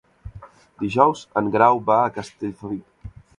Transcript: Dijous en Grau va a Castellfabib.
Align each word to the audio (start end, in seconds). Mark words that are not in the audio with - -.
Dijous 0.83 1.21
en 1.41 1.51
Grau 1.57 1.83
va 1.91 1.99
a 2.07 2.09
Castellfabib. 2.17 3.15